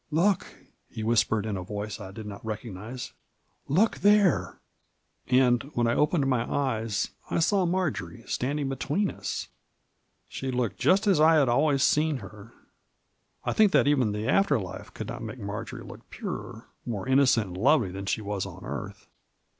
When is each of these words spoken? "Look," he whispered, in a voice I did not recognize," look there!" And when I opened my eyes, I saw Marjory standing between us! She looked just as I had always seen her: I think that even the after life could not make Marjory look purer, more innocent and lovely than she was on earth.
"Look," 0.11 0.55
he 0.89 1.03
whispered, 1.03 1.45
in 1.45 1.55
a 1.55 1.61
voice 1.63 1.99
I 1.99 2.09
did 2.09 2.25
not 2.25 2.43
recognize," 2.43 3.13
look 3.79 3.99
there!" 3.99 4.59
And 5.27 5.61
when 5.75 5.85
I 5.85 5.93
opened 5.93 6.25
my 6.25 6.51
eyes, 6.51 7.11
I 7.29 7.37
saw 7.37 7.67
Marjory 7.67 8.23
standing 8.25 8.67
between 8.67 9.11
us! 9.11 9.49
She 10.27 10.49
looked 10.49 10.79
just 10.79 11.05
as 11.05 11.19
I 11.19 11.35
had 11.35 11.49
always 11.49 11.83
seen 11.83 12.17
her: 12.17 12.51
I 13.45 13.53
think 13.53 13.71
that 13.73 13.87
even 13.87 14.11
the 14.11 14.27
after 14.27 14.57
life 14.59 14.91
could 14.91 15.07
not 15.09 15.21
make 15.21 15.37
Marjory 15.37 15.83
look 15.83 16.09
purer, 16.09 16.65
more 16.83 17.07
innocent 17.07 17.49
and 17.49 17.57
lovely 17.57 17.91
than 17.91 18.07
she 18.07 18.21
was 18.21 18.43
on 18.43 18.63
earth. 18.65 19.07